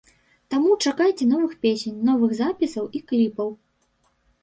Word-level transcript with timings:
Таму 0.53 0.71
чакайце 0.91 1.27
новых 1.35 1.53
песень, 1.67 2.01
новых 2.09 2.35
запісаў 2.41 2.85
і 2.97 3.07
кліпаў! 3.09 3.49